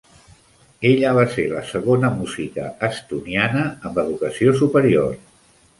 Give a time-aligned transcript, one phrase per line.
[0.91, 5.17] Ella va ser la segona música estoniana amb educació superior.